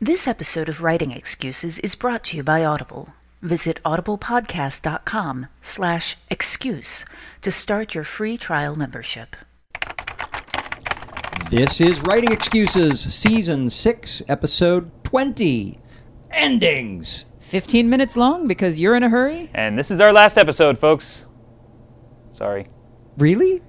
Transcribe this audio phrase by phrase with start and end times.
[0.00, 3.14] This episode of Writing Excuses is brought to you by Audible.
[3.40, 7.06] Visit audiblepodcast.com slash excuse
[7.40, 9.36] to start your free trial membership.
[11.48, 15.78] This is Writing Excuses, Season 6, Episode 20
[16.30, 17.24] Endings.
[17.40, 19.48] 15 minutes long because you're in a hurry?
[19.54, 21.26] And this is our last episode, folks.
[22.32, 22.68] Sorry.
[23.16, 23.62] Really?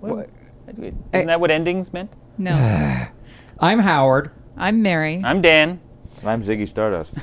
[0.00, 0.30] What?
[0.68, 2.10] Isn't that what endings meant?
[2.38, 3.06] No.
[3.60, 4.30] I'm Howard.
[4.60, 5.22] I'm Mary.
[5.24, 5.78] I'm Dan.
[6.24, 7.14] I'm Ziggy Stardust.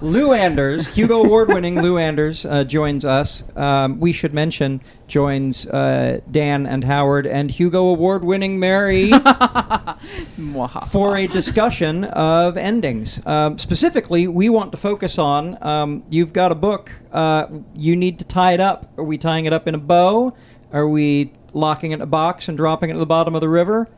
[0.02, 3.42] Lou Anders, Hugo Award winning Lou Anders, uh, joins us.
[3.56, 9.10] Um, we should mention, joins uh, Dan and Howard and Hugo Award winning Mary
[10.90, 13.20] for a discussion of endings.
[13.26, 18.20] Um, specifically, we want to focus on um, you've got a book, uh, you need
[18.20, 18.92] to tie it up.
[18.96, 20.32] Are we tying it up in a bow?
[20.72, 23.48] Are we locking it in a box and dropping it at the bottom of the
[23.48, 23.88] river?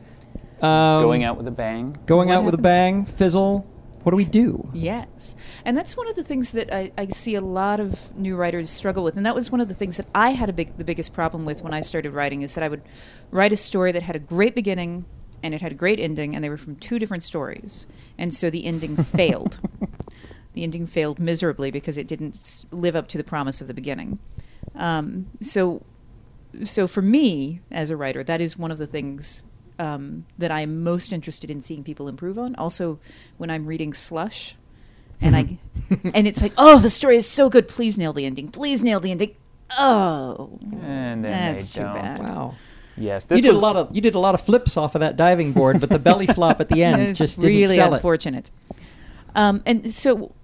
[0.61, 1.97] Um, Going out with a bang.
[2.05, 3.67] Going What out with a bang, fizzle.
[4.03, 4.67] What do we do?
[4.73, 5.35] Yes.
[5.63, 8.69] And that's one of the things that I, I see a lot of new writers
[8.69, 9.15] struggle with.
[9.15, 11.45] And that was one of the things that I had a big, the biggest problem
[11.45, 12.81] with when I started writing is that I would
[13.29, 15.05] write a story that had a great beginning
[15.43, 17.87] and it had a great ending, and they were from two different stories.
[18.17, 19.59] And so the ending failed.
[20.53, 24.19] The ending failed miserably because it didn't live up to the promise of the beginning.
[24.75, 25.83] Um, so,
[26.63, 29.41] so for me as a writer, that is one of the things
[29.81, 32.55] um, that I'm most interested in seeing people improve on.
[32.55, 32.99] Also,
[33.37, 34.55] when I'm reading Slush,
[35.19, 35.57] and I,
[36.13, 37.67] and it's like, oh, the story is so good.
[37.67, 38.49] Please nail the ending.
[38.49, 39.35] Please nail the ending.
[39.77, 41.93] Oh, And then That's they too don't.
[41.93, 42.19] bad.
[42.19, 42.55] Wow.
[42.97, 44.95] Yes, this you did was a lot of you did a lot of flips off
[44.95, 47.75] of that diving board, but the belly flop at the end it's just didn't really
[47.75, 47.97] sell it.
[47.97, 48.51] unfortunate.
[49.33, 50.35] Um, and so,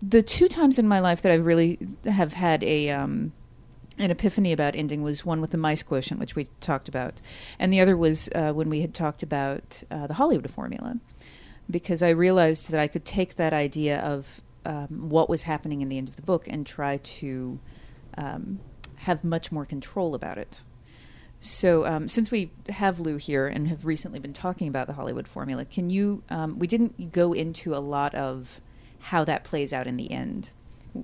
[0.00, 3.32] the two times in my life that I've really have had a um,
[3.98, 7.20] an epiphany about ending was one with the mice quotient, which we talked about,
[7.58, 10.98] and the other was uh, when we had talked about uh, the Hollywood formula,
[11.70, 15.88] because I realized that I could take that idea of um, what was happening in
[15.88, 17.58] the end of the book and try to
[18.16, 18.60] um,
[18.96, 20.62] have much more control about it.
[21.40, 25.28] So, um, since we have Lou here and have recently been talking about the Hollywood
[25.28, 26.24] formula, can you?
[26.30, 28.60] Um, we didn't go into a lot of
[28.98, 30.50] how that plays out in the end.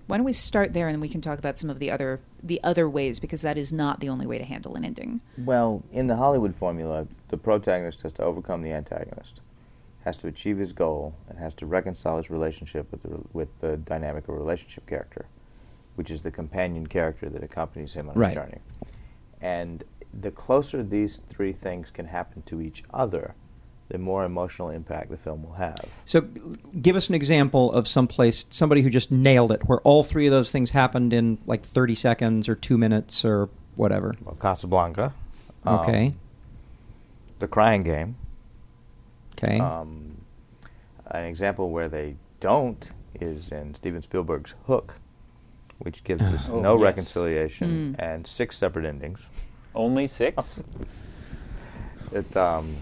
[0.07, 2.61] Why don't we start there, and we can talk about some of the other the
[2.63, 5.21] other ways because that is not the only way to handle an ending.
[5.39, 9.41] well, in the Hollywood formula, the protagonist has to overcome the antagonist,
[10.05, 13.77] has to achieve his goal, and has to reconcile his relationship with the, with the
[13.79, 15.27] dynamic or relationship character,
[15.97, 18.29] which is the companion character that accompanies him on Right.
[18.29, 18.59] his journey.
[19.41, 23.35] And the closer these three things can happen to each other,
[23.89, 25.77] the more emotional impact the film will have.
[26.05, 26.23] So,
[26.81, 30.31] give us an example of someplace somebody who just nailed it, where all three of
[30.31, 34.15] those things happened in like thirty seconds or two minutes or whatever.
[34.25, 35.13] Well, Casablanca.
[35.65, 36.13] um, Okay.
[37.41, 38.17] The Crying Game.
[39.37, 39.59] Okay.
[39.59, 40.19] Um,
[41.09, 42.91] an example where they don't
[43.21, 44.95] is in Steven Spielberg's Hook,
[45.79, 46.83] which gives us Oh, no yes.
[46.85, 49.29] reconciliation and six separate endings.
[49.75, 50.61] only six.
[52.13, 52.77] It, um,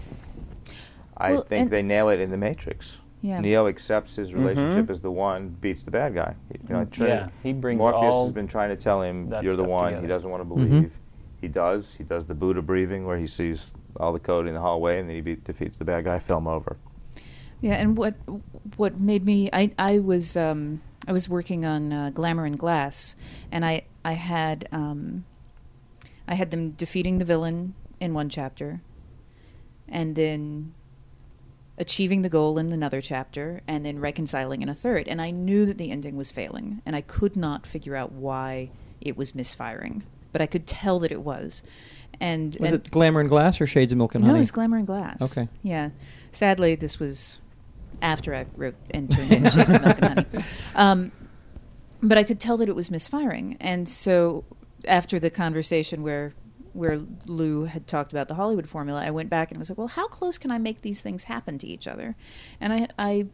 [1.17, 2.99] I Well, think they nail it in The Matrix.
[3.21, 3.39] Yeah.
[3.39, 4.89] Neo accepts his relationship Mhm.
[4.89, 6.35] as the one, beats the bad guy.
[6.67, 9.55] You know, Trin- Yeah, he brings Morpheus all has been trying to tell him, "You're
[9.55, 10.01] the one." together.
[10.01, 10.69] He doesn't want to Mhm.
[10.69, 10.99] believe.
[11.39, 11.95] He does.
[11.95, 15.07] He does the Buddha breathing, where he sees all the code in the hallway, and
[15.07, 16.19] then he beat, defeats the bad guy.
[16.19, 16.75] Film over.
[17.61, 18.15] Yeah, and what
[18.75, 23.15] what made me I I was um, I was working on uh, Glamour and Glass,
[23.53, 25.23] and I I had um,
[26.27, 28.81] I had them defeating the villain in one chapter,
[29.87, 30.73] and then
[31.77, 35.07] achieving the goal in another chapter, and then reconciling in a third.
[35.07, 38.69] And I knew that the ending was failing, and I could not figure out why
[39.01, 41.63] it was misfiring, but I could tell that it was.
[42.19, 44.39] And was and it Glamour and Glass or Shades of Milk and no, Honey?
[44.39, 45.37] No, it's Glamour and Glass.
[45.37, 45.49] Okay.
[45.63, 45.89] Yeah.
[46.31, 47.39] Sadly, this was
[48.01, 50.45] after I wrote and turned in Shades of Milk and Honey.
[50.75, 51.11] Um,
[52.01, 54.43] but I could tell that it was misfiring, and so
[54.85, 56.33] after the conversation where
[56.73, 59.87] where Lou had talked about the Hollywood formula, I went back and was like, well,
[59.87, 62.15] how close can I make these things happen to each other?
[62.59, 63.27] And I I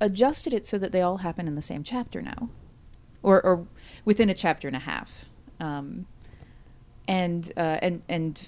[0.00, 2.48] adjusted it so that they all happen in the same chapter now,
[3.22, 3.66] or or
[4.04, 5.26] within a chapter and a half.
[5.60, 6.06] Um,
[7.06, 8.46] and uh, and and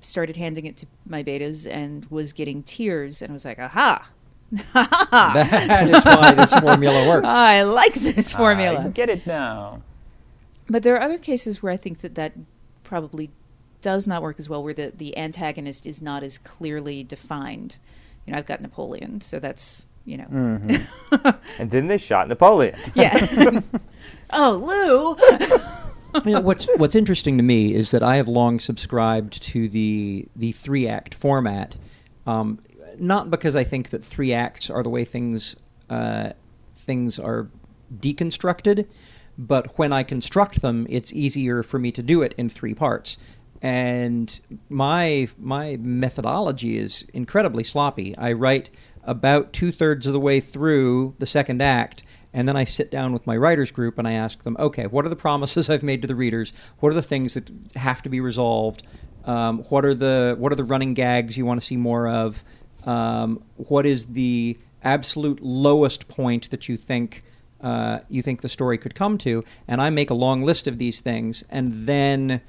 [0.00, 4.08] started handing it to my betas and was getting tears and was like, aha.
[4.52, 7.26] that is why this formula works.
[7.26, 8.70] I like this formula.
[8.70, 8.92] I formula.
[8.92, 9.82] get it now.
[10.68, 12.34] But there are other cases where I think that that
[12.84, 13.30] probably
[13.84, 17.76] does not work as well, where the, the antagonist is not as clearly defined.
[18.26, 20.24] You know, I've got Napoleon, so that's, you know.
[20.24, 21.38] Mhm.
[21.60, 22.74] And then they shot Napoleon.
[22.94, 23.60] yeah.
[24.32, 26.20] oh, Lou!
[26.24, 30.26] you know, what's what's interesting to me is that I have long subscribed to the
[30.34, 31.76] the three act format.
[32.26, 32.58] Um,
[32.98, 35.56] not because I think that three acts are the way things
[35.90, 36.30] uh,
[36.76, 37.48] things are
[37.94, 38.86] deconstructed,
[39.36, 43.16] but when I construct them, it's easier for me to do it in three parts.
[43.64, 48.14] And my my methodology is incredibly sloppy.
[48.18, 48.68] I write
[49.04, 52.02] about two thirds of the way through the second act,
[52.34, 55.06] and then I sit down with my writers group and I ask them, okay, what
[55.06, 56.52] are the promises I've made to the readers?
[56.80, 58.82] What are the things that have to be resolved?
[59.24, 62.44] Um, what are the what are the running gags you want to see more of?
[62.84, 67.24] Um, what is the absolute lowest point that you think
[67.62, 69.42] uh, you think the story could come to?
[69.66, 72.42] And I make a long list of these things, and then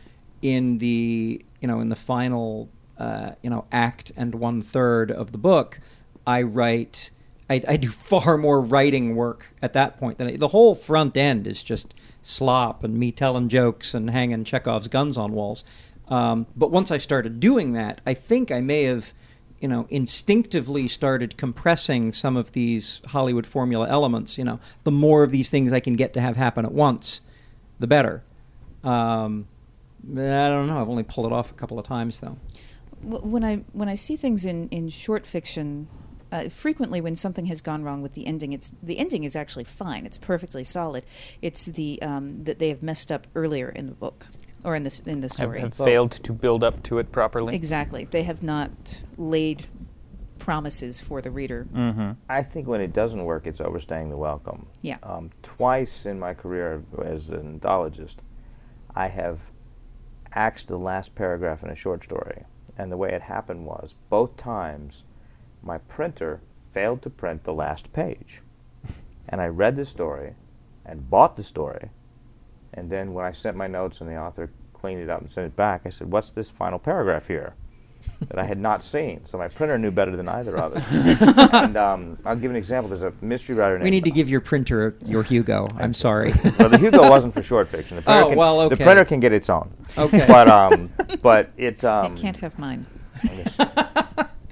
[0.46, 2.70] in the you know in the final
[3.00, 5.80] uh, you know act and one third of the book,
[6.26, 7.12] I write.
[7.48, 11.18] I, I do far more writing work at that point than I, the whole front
[11.18, 15.64] end is just slop and me telling jokes and hanging Chekhov's guns on walls.
[16.08, 19.14] Um, but once I started doing that, I think I may have,
[19.60, 24.40] you know, instinctively started compressing some of these Hollywood formula elements.
[24.40, 27.22] You know, the more of these things I can get to have happen at once,
[27.80, 28.24] the better.
[28.84, 29.48] Um,
[30.12, 30.80] I don't know.
[30.80, 32.38] I've only pulled it off a couple of times though.
[33.02, 35.88] When I when I see things in, in short fiction,
[36.32, 39.64] uh, frequently when something has gone wrong with the ending, it's the ending is actually
[39.64, 40.06] fine.
[40.06, 41.04] It's perfectly solid.
[41.42, 44.28] It's the um, that they have messed up earlier in the book
[44.64, 45.60] or in the in the Have, story.
[45.60, 47.56] have failed to build up to it properly.
[47.56, 48.06] Exactly.
[48.06, 49.68] They have not laid
[50.40, 51.68] promises for the reader.
[51.74, 52.12] Mm-hmm.
[52.30, 54.68] I think when it doesn't work, it's overstaying the welcome.
[54.82, 54.98] Yeah.
[55.04, 58.18] Um, twice in my career as an anthologist,
[58.96, 59.40] I have
[60.36, 62.44] axed the last paragraph in a short story.
[62.78, 65.04] And the way it happened was, both times,
[65.64, 66.42] my printer
[66.72, 68.42] failed to print the last page.
[69.28, 70.36] And I read the story
[70.86, 71.90] and bought the story.
[72.72, 75.48] And then when I sent my notes and the author cleaned it up and sent
[75.48, 77.56] it back, I said, What's this final paragraph here?
[78.28, 79.26] That I had not seen.
[79.26, 80.84] So my printer knew better than either of us.
[81.54, 82.90] and um, I'll give an example.
[82.90, 85.68] There's a mystery writer named We need to give your printer your Hugo.
[85.78, 86.34] I'm sorry.
[86.60, 87.98] well, the Hugo wasn't for short fiction.
[87.98, 89.72] The printer Oh, can, well, The printer can get its own.
[89.98, 90.26] Okay.
[90.28, 90.90] But um,
[91.22, 92.86] but it um, it can't have mine.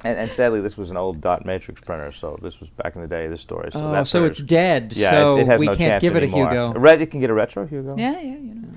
[0.03, 3.01] and, and sadly, this was an old dot matrix printer, so this was back in
[3.01, 3.27] the day.
[3.27, 3.71] This story.
[3.71, 4.93] So oh, so it's dead.
[4.95, 6.47] Yeah, so it, it has we no can't chance give it anymore.
[6.47, 6.73] a Hugo.
[6.75, 7.95] A red, you can get a retro Hugo.
[7.97, 8.67] Yeah, yeah, you know.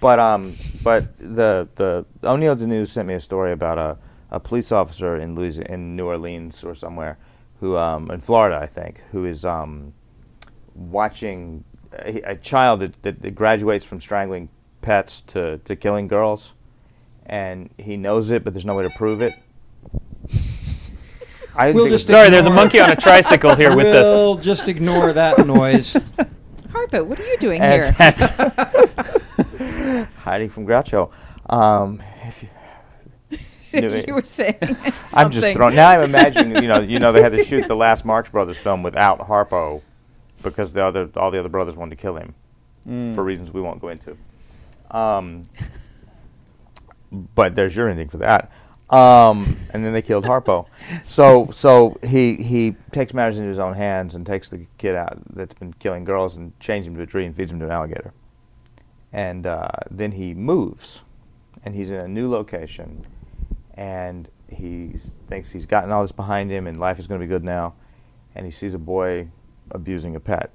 [0.00, 3.98] But um, but the the O'Neil De Noux sent me a story about a,
[4.30, 7.18] a police officer in Louisiana, in New Orleans or somewhere,
[7.60, 9.92] who um, in Florida, I think, who is um,
[10.74, 11.64] watching
[11.98, 14.48] a, a child that, that, that graduates from strangling
[14.82, 16.54] pets to, to killing girls,
[17.26, 19.34] and he knows it, but there's no way to prove it.
[21.54, 24.04] I We'll think just Sorry, there's a monkey on a tricycle here with us.
[24.04, 25.94] We'll just ignore that noise.
[26.68, 30.08] Harpo, what are you doing and- here?
[30.18, 31.10] hiding from Groucho.
[31.48, 32.59] Um, if you, Anyway.
[34.06, 34.56] you were saying
[35.14, 35.74] I'm just throwing.
[35.74, 36.62] Now I'm imagining.
[36.62, 39.82] You know, you know, they had to shoot the last Marx Brothers film without Harpo
[40.42, 42.34] because the other, all the other brothers wanted to kill him
[43.14, 44.16] for reasons we won't go into.
[44.90, 45.42] Um,
[47.10, 48.50] but there's your ending for that.
[48.90, 50.66] Um, and then they killed Harpo.
[51.06, 55.18] So, so he he takes matters into his own hands and takes the kid out
[55.32, 57.70] that's been killing girls and chains him to a tree and feeds him to an
[57.70, 58.12] alligator.
[59.12, 61.02] And uh, then he moves,
[61.64, 63.06] and he's in a new location,
[63.80, 64.92] and he
[65.26, 67.72] thinks he's gotten all this behind him and life is going to be good now,
[68.34, 69.28] and he sees a boy
[69.70, 70.50] abusing a pet,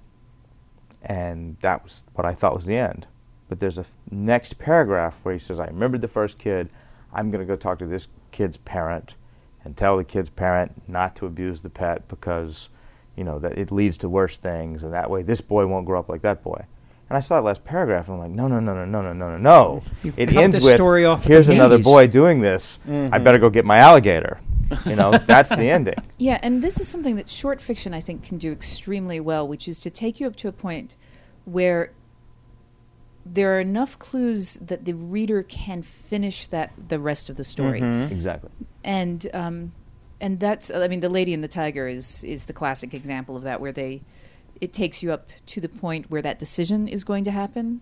[1.01, 3.08] and that was what I thought was the end.
[3.50, 6.70] But there's a f- next paragraph where he says, "I remembered the first kid.
[7.12, 9.15] I'm going to go talk to this kid's parent
[9.63, 12.70] and tell the kid's parent not to abuse the pet because,
[13.15, 16.00] you know, that it leads to worse things, and that way this boy won't grow
[16.00, 16.65] up like that boy."
[17.09, 19.13] And I saw that last paragraph, and I'm like, "No, no, no, no, no, no,
[19.13, 22.07] no, no, no!" You It cut ends the with, story off "Here's another knees." boy
[22.07, 22.79] doing this.
[22.88, 24.39] I better go get my alligator."
[24.85, 25.95] You know, that's the ending.
[26.17, 29.67] Yeah, and this is something that short fiction I think can do extremely well, which
[29.67, 30.95] is to take you up to a point
[31.45, 31.91] where
[33.25, 37.81] there are enough clues that the reader can finish that the rest of the story.
[38.12, 38.50] Exactly.
[38.83, 39.71] And um,
[40.21, 43.43] and that's I mean the Lady and the Tiger is is the classic example of
[43.43, 44.01] that where they
[44.62, 47.81] it takes you up to the point where that decision is going to happen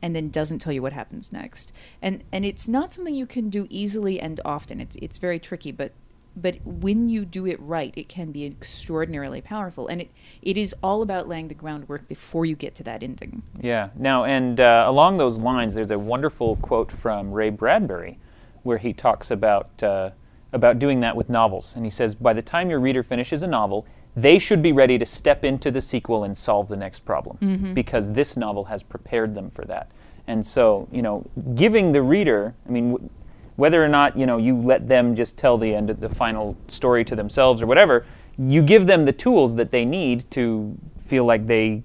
[0.00, 1.72] and then doesn't tell you what happens next.
[2.00, 4.80] And and it's not something you can do easily and often.
[4.80, 5.92] It's it's very tricky, but
[6.36, 9.88] but when you do it right, it can be extraordinarily powerful.
[9.88, 10.10] And it,
[10.40, 13.42] it is all about laying the groundwork before you get to that ending.
[13.60, 13.88] Yeah.
[13.96, 18.18] Now, and uh, along those lines, there's a wonderful quote from Ray Bradbury,
[18.62, 20.10] where he talks about uh,
[20.52, 23.46] about doing that with novels, and he says, "By the time your reader finishes a
[23.46, 23.86] novel,
[24.20, 27.74] they should be ready to step into the sequel and solve the next problem, mm-hmm.
[27.74, 29.90] because this novel has prepared them for that."
[30.26, 32.92] And so, you know, giving the reader, I mean.
[32.92, 33.10] W-
[33.58, 36.56] whether or not you know you let them just tell the end of the final
[36.68, 38.06] story to themselves or whatever.
[38.38, 41.82] You give them the tools that they need to feel like they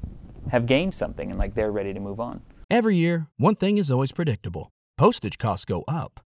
[0.51, 2.41] have gained something and like they're ready to move on.
[2.69, 6.19] Every year, one thing is always predictable postage costs go up.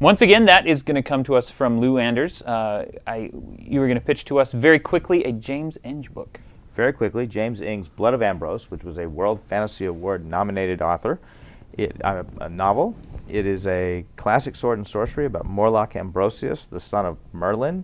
[0.00, 2.40] Once again, that is going to come to us from Lou Anders.
[2.42, 6.38] Uh, I, you were going to pitch to us very quickly a James Enge book.
[6.72, 11.18] Very quickly, James Enge's Blood of Ambrose, which was a World Fantasy Award nominated author,
[11.72, 12.94] it, uh, a novel.
[13.28, 17.82] It is a classic sword and sorcery about Morlock Ambrosius, the son of Merlin.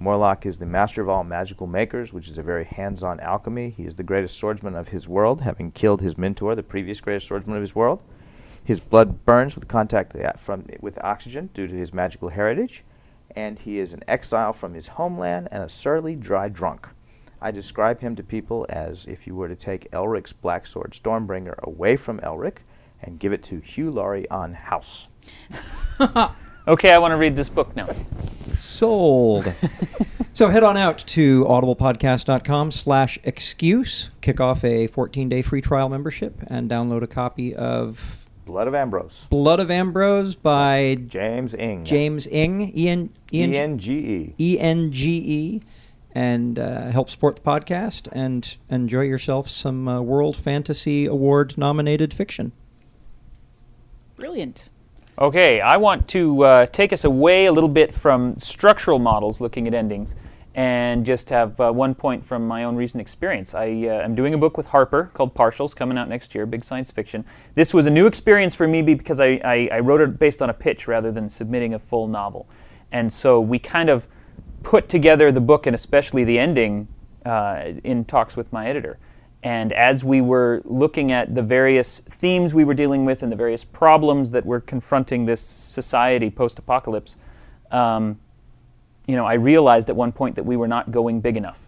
[0.00, 3.70] Morlock is the master of all magical makers, which is a very hands on alchemy.
[3.70, 7.28] He is the greatest swordsman of his world, having killed his mentor, the previous greatest
[7.28, 8.02] swordsman of his world.
[8.64, 12.84] His blood burns with contact from, with oxygen due to his magical heritage,
[13.34, 16.88] and he is an exile from his homeland and a surly, dry drunk.
[17.40, 21.58] I describe him to people as if you were to take Elric's Black Sword Stormbringer
[21.58, 22.58] away from Elric
[23.02, 25.08] and give it to Hugh Laurie on House.
[26.68, 27.88] okay, I want to read this book now.
[28.54, 29.52] Sold.
[30.32, 36.40] so head on out to audiblepodcast.com slash excuse, kick off a 14-day free trial membership,
[36.46, 39.26] and download a copy of Blood of Ambrose.
[39.30, 41.84] Blood of Ambrose by James Enge.
[41.84, 42.72] James Enge.
[42.74, 44.34] E N E N G E.
[44.38, 45.60] E N G E.
[46.14, 52.12] And uh, help support the podcast and enjoy yourself some uh, World Fantasy Award nominated
[52.12, 52.52] fiction.
[54.16, 54.68] Brilliant.
[55.18, 59.66] Okay, I want to uh, take us away a little bit from structural models looking
[59.66, 60.14] at endings
[60.54, 63.54] and just have uh, one point from my own recent experience.
[63.54, 66.64] I uh, am doing a book with Harper called Partials, coming out next year, big
[66.64, 67.24] science fiction.
[67.54, 70.50] This was a new experience for me because I, I, I wrote it based on
[70.50, 72.48] a pitch rather than submitting a full novel.
[72.90, 74.06] And so we kind of
[74.62, 76.88] put together the book and especially the ending
[77.24, 78.98] uh, in talks with my editor.
[79.42, 83.36] And as we were looking at the various themes we were dealing with and the
[83.36, 87.16] various problems that were confronting this society post apocalypse,
[87.70, 88.20] um,
[89.06, 91.66] you know, I realized at one point that we were not going big enough.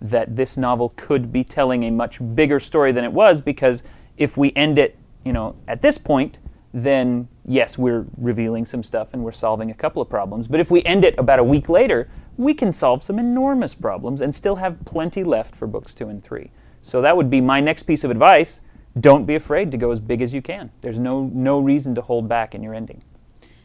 [0.00, 3.82] That this novel could be telling a much bigger story than it was because
[4.16, 6.38] if we end it, you know, at this point,
[6.72, 10.46] then yes, we're revealing some stuff and we're solving a couple of problems.
[10.46, 14.20] But if we end it about a week later, we can solve some enormous problems
[14.20, 16.50] and still have plenty left for books two and three.
[16.82, 18.60] So that would be my next piece of advice.
[19.00, 20.70] Don't be afraid to go as big as you can.
[20.80, 23.02] There's no no reason to hold back in your ending.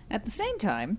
[0.09, 0.97] At the same time,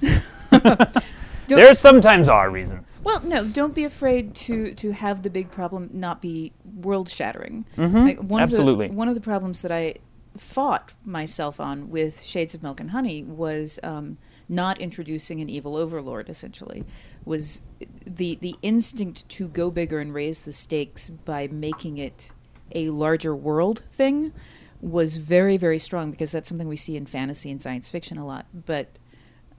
[1.46, 3.00] Don't there sometimes are reasons.
[3.02, 7.66] Well, no, don't be afraid to to have the big problem not be world shattering.
[7.76, 8.06] Mm-hmm.
[8.06, 8.86] Like one Absolutely.
[8.86, 9.96] Of the, one of the problems that I
[10.36, 15.76] fought myself on with Shades of Milk and Honey was um, not introducing an evil
[15.76, 16.28] overlord.
[16.28, 16.84] Essentially,
[17.24, 17.60] was
[18.06, 22.32] the the instinct to go bigger and raise the stakes by making it
[22.72, 24.32] a larger world thing
[24.80, 28.26] was very very strong because that's something we see in fantasy and science fiction a
[28.26, 28.88] lot, but.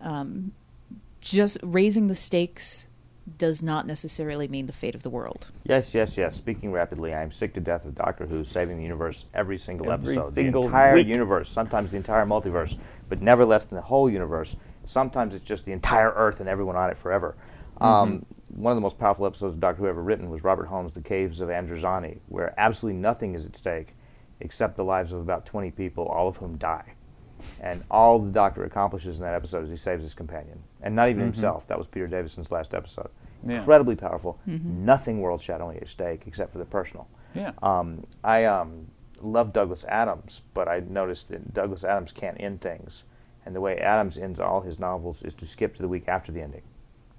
[0.02, 0.52] Um,
[1.32, 2.88] just raising the stakes
[3.38, 5.52] does not necessarily mean the fate of the world.
[5.64, 6.36] Yes, yes, yes.
[6.36, 9.92] Speaking rapidly, I am sick to death of Doctor Who saving the universe every single
[9.92, 10.34] every episode.
[10.34, 11.08] Single the entire week.
[11.08, 12.78] universe, sometimes the entire multiverse,
[13.10, 14.56] but never less than the whole universe.
[14.86, 17.36] Sometimes it's just the entire Earth and everyone on it forever.
[17.82, 17.84] Mm-hmm.
[17.84, 20.94] Um, one of the most powerful episodes of Doctor Who ever written was Robert Holmes'
[20.94, 23.96] The Caves of Androzani, where absolutely nothing is at stake
[24.40, 26.94] except the lives of about 20 people, all of whom die.
[27.60, 31.10] And all the Doctor accomplishes in that episode is he saves his companion, and not
[31.10, 31.32] even mm-hmm.
[31.32, 31.68] himself.
[31.68, 33.10] That was Peter Davison's last episode.
[33.48, 33.60] Yeah.
[33.60, 34.40] Incredibly powerful.
[34.48, 34.86] Mm-hmm.
[34.86, 37.08] Nothing world shadowing at stake except for the personal.
[37.34, 37.52] Yeah.
[37.62, 38.88] Um, I um,
[39.22, 43.04] love Douglas Adams, but I noticed that Douglas Adams can't end things,
[43.46, 46.32] and the way Adams ends all his novels is to skip to the week after
[46.32, 46.64] the ending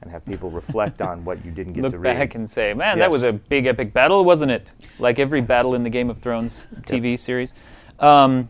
[0.02, 2.16] and have people reflect on what you didn't get Look to read.
[2.16, 3.04] back and say, man, yes.
[3.04, 4.72] that was a big epic battle, wasn't it?
[4.98, 7.20] Like every battle in the Game of Thrones TV yep.
[7.20, 7.54] series.
[7.98, 8.48] Um,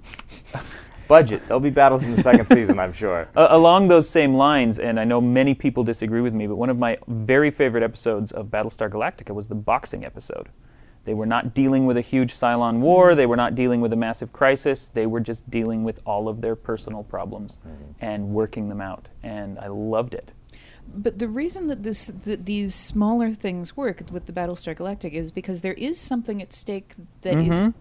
[1.08, 1.42] budget.
[1.46, 3.28] There'll be battles in the second season, I'm sure.
[3.36, 6.70] Uh, along those same lines, and I know many people disagree with me, but one
[6.70, 10.48] of my very favorite episodes of Battlestar Galactica was the boxing episode.
[11.06, 13.14] They were not dealing with a huge Cylon war.
[13.14, 14.88] They were not dealing with a massive crisis.
[14.88, 17.92] They were just dealing with all of their personal problems mm-hmm.
[18.00, 19.08] and working them out.
[19.22, 20.32] And I loved it.
[20.88, 25.30] But the reason that this that these smaller things work with the Battlestar Galactica is
[25.30, 27.52] because there is something at stake that mm-hmm.
[27.52, 27.75] is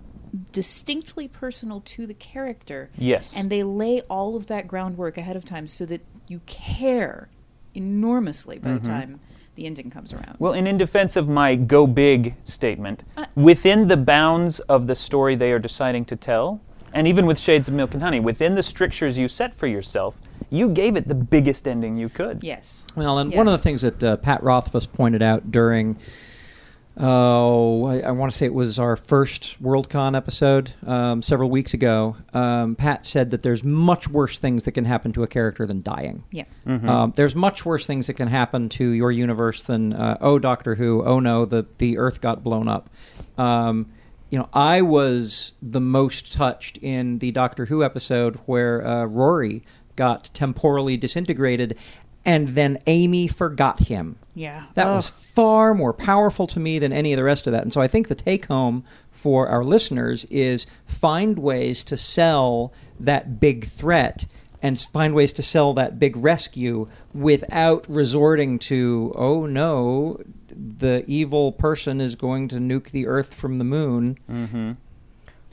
[0.52, 2.90] distinctly personal to the character.
[2.98, 3.34] Yes.
[3.36, 7.30] And they lay all of that groundwork ahead of time so that you care
[7.74, 9.20] enormously by the time
[9.56, 10.24] the ending comes around.
[10.36, 10.44] Mm-hmm.
[10.44, 14.96] Well, and in defense of my go big statement, Uh, within the bounds of the
[14.96, 16.62] story they are deciding to tell,
[16.94, 20.16] and even with Shades of Milk and Honey, within the strictures you set for yourself,
[20.50, 22.44] you gave it the biggest ending you could.
[22.44, 22.86] yes.
[22.96, 23.38] Well, and Yeah.
[23.38, 25.98] one of the things that uh, Pat Rothfuss pointed out during,
[26.98, 31.74] oh, I, I want to say it was our first WorldCon episode um, several weeks
[31.74, 32.16] ago.
[32.34, 35.82] Um, Pat said that there's much worse things that can happen to a character than
[35.82, 36.24] dying.
[36.32, 36.46] Yeah.
[36.66, 40.76] Um, there's much worse things that can happen to your universe than uh, oh Doctor
[40.76, 42.90] Who oh no the the Earth got blown up.
[43.38, 43.92] Um,
[44.30, 49.64] you know I was the most touched in the Doctor Who episode where uh, Rory
[49.96, 51.78] got temporally disintegrated,
[52.26, 54.18] and then Amy forgot him.
[54.34, 54.64] Yeah.
[54.74, 54.96] That Oh.
[54.96, 57.62] was far more powerful to me than any of the rest of that.
[57.64, 62.74] And so I think the take home for our listeners is find ways to sell
[63.00, 64.26] that big threat
[64.62, 71.52] and find ways to sell that big rescue without resorting to, oh no, the evil
[71.52, 74.18] person is going to nuke the earth from the moon.
[74.32, 74.72] Mm-hmm.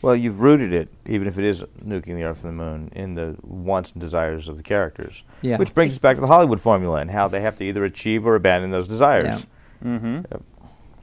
[0.03, 3.15] Well, you've rooted it, even if it is nuking the Earth and the Moon, in
[3.15, 5.23] the wants and desires of the characters.
[5.43, 5.57] Yeah.
[5.59, 8.27] Which brings us back to the Hollywood formula and how they have to either achieve
[8.27, 9.47] or abandon those desires.
[9.83, 9.89] Yeah.
[9.89, 10.15] Mm-hmm.
[10.17, 10.43] Yep.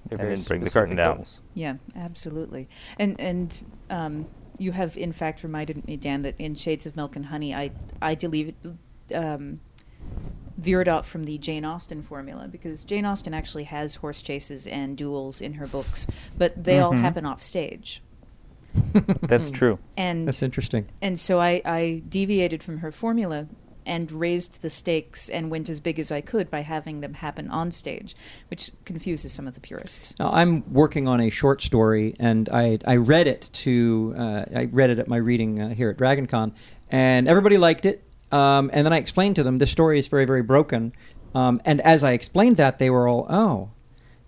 [0.09, 1.17] They're And then bring the curtain down.
[1.17, 1.39] goals.
[1.53, 2.67] Yeah, absolutely.
[2.97, 4.27] And and um,
[4.57, 7.71] you have in fact reminded me, Dan, that in Shades of Milk and Honey, I
[8.01, 8.55] I deleted,
[9.13, 9.59] um,
[10.57, 14.97] veered off from the Jane Austen formula because Jane Austen actually has horse chases and
[14.97, 17.01] duels in her books, but they all Mhm.
[17.01, 18.01] happen off stage.
[19.21, 19.79] That's true.
[19.97, 20.87] And That's interesting.
[21.01, 23.47] and so I, I deviated from her formula
[23.85, 27.49] and raised the stakes and went as big as I could by having them happen
[27.49, 28.15] on stage,
[28.49, 30.13] which confuses some of the purists.
[30.19, 34.65] Now, I'm working on a short story, and I, I read it to uh, I
[34.65, 36.53] read it at my reading uh, here at DragonCon,
[36.91, 38.03] and everybody liked it.
[38.31, 40.93] Um, and then I explained to them this story is very very broken.
[41.33, 43.69] Um, and as I explained that, they were all, "Oh,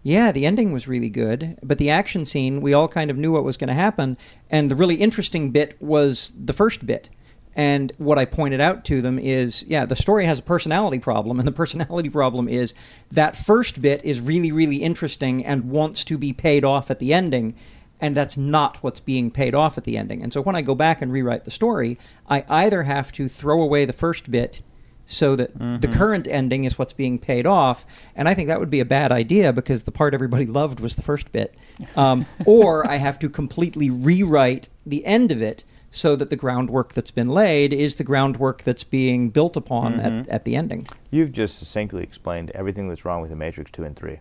[0.03, 3.31] yeah, the ending was really good, but the action scene, we all kind of knew
[3.31, 4.17] what was going to happen,
[4.49, 7.09] and the really interesting bit was the first bit."
[7.53, 11.39] And what I pointed out to them is, yeah, the story has a personality problem,
[11.39, 12.73] and the personality problem is
[13.11, 17.13] that first bit is really, really interesting and wants to be paid off at the
[17.13, 17.53] ending,
[17.99, 20.23] and that's not what's being paid off at the ending.
[20.23, 23.61] And so when I go back and rewrite the story, I either have to throw
[23.61, 24.63] away the first bit
[25.11, 28.69] so that the current ending is what's being paid off, and I think that would
[28.69, 31.55] be a bad idea because the part everybody loved was the first bit,
[31.95, 36.93] um, or I have to completely rewrite the end of it so that the groundwork
[36.93, 40.87] that's been laid is the groundwork that's being built upon at, at the ending.
[41.09, 44.19] You've just succinctly explained everything that's wrong with The Matrix 2 and 3.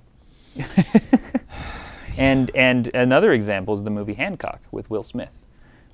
[2.20, 5.30] And and another example is the movie Hancock with Will Smith,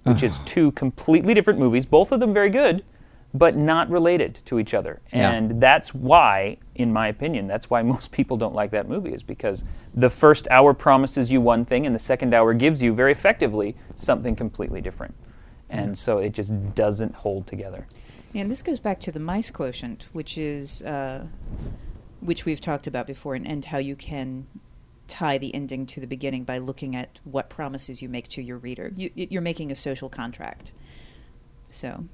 [0.03, 2.85] which is two completely different movies, both of them very good,
[3.35, 5.01] but not related to each other.
[5.13, 5.33] Yeah.
[5.33, 9.23] And that's why, in my opinion, that's why most people don't like that movie is
[9.23, 13.13] because the first hour promises you one thing and the second hour gives you very
[13.13, 15.15] effectively something completely different.
[15.69, 17.87] And so it just doesn't hold together.
[18.35, 21.27] And this goes back to the mice quotient, which is uh,
[22.21, 24.47] which we've talked about before, and, and how you can
[25.07, 28.59] tie the ending to the beginning by looking at what promises you make to your
[28.59, 28.93] reader.
[28.97, 30.73] You, you're making a social contract.
[31.69, 32.05] So,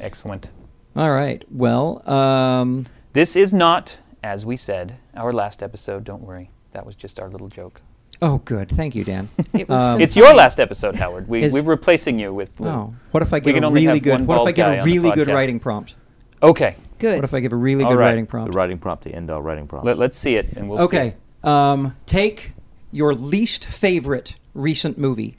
[0.00, 0.48] Excellent.
[0.94, 1.44] All right.
[1.50, 6.04] Well, um, This is not, as we said, our last episode.
[6.04, 6.50] Don't worry.
[6.72, 7.80] That was just our little joke.
[8.22, 8.68] oh, good.
[8.70, 9.28] Thank you, Dan.
[9.52, 9.80] it was.
[9.80, 11.28] Um, so It's your last episode, Howard.
[11.28, 12.58] We, Is- we're replacing you with.
[12.58, 14.26] with Oh, what if I get a really good?
[14.26, 15.94] What if I get a really good writing prompt?
[16.42, 16.76] Okay.
[16.98, 17.16] Good.
[17.16, 18.06] What if I give a really All good right.
[18.06, 18.52] writing prompt?
[18.52, 19.86] The writing prompt, the end all writing prompt.
[19.86, 21.10] Let, let's see it, and we'll okay.
[21.10, 21.48] see.
[21.48, 22.52] Um, take
[22.90, 25.36] your least favorite recent movie.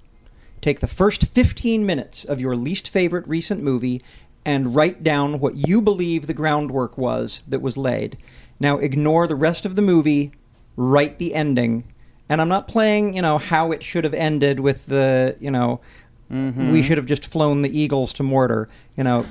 [0.62, 4.02] Take the first 15 minutes of your least favorite recent movie
[4.48, 8.18] and write down what you believe the groundwork was that was laid.
[8.62, 10.32] Now ignore the rest of the movie,
[10.78, 11.84] write the ending.
[12.30, 15.82] And I'm not playing, you know, how it should have ended with the, you know,
[16.30, 18.68] we should have just flown the eagles to Mordor.
[18.96, 19.26] You know,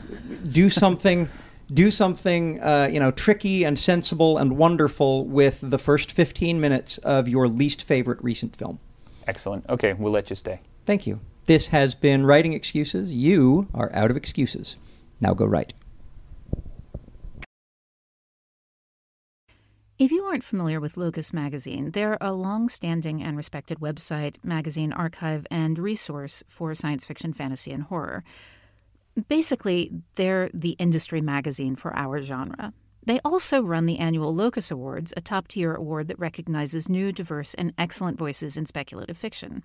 [0.52, 1.28] do something
[1.72, 6.98] do something uh, you know tricky and sensible and wonderful with the first 15 minutes
[6.98, 8.78] of your least favorite recent film.
[9.26, 9.68] Excellent.
[9.68, 10.60] Okay, we'll let you stay.
[10.84, 11.20] Thank you.
[11.46, 13.12] This has been Writing Excuses.
[13.12, 14.76] You are out of excuses.
[15.20, 15.72] Now go write.
[19.98, 24.92] If you aren't familiar with Locus Magazine, they're a long standing and respected website, magazine
[24.92, 28.22] archive, and resource for science fiction, fantasy, and horror.
[29.28, 32.74] Basically, they're the industry magazine for our genre.
[33.06, 37.54] They also run the annual Locus Awards, a top tier award that recognizes new, diverse,
[37.54, 39.64] and excellent voices in speculative fiction.